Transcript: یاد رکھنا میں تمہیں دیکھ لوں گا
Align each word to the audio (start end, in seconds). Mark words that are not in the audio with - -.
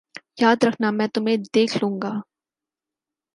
یاد 0.41 0.59
رکھنا 0.67 0.89
میں 0.97 1.07
تمہیں 1.13 1.37
دیکھ 1.55 1.75
لوں 1.81 1.95
گا 2.01 2.13